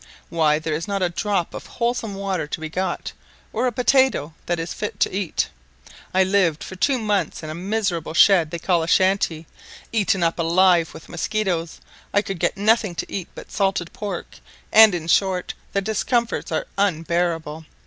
[0.29, 3.11] Why, there is not a drop of wholesome water to be got,
[3.53, 5.49] or a potato that is fit to eat.
[6.11, 9.45] I lived for two months in a miserable shed they call a shanty,
[9.91, 11.79] eaten up alive with mosquitoes.
[12.15, 14.37] I could get nothing to eat but salted pork,
[14.71, 17.67] and, in short, the discomforts are unbearable.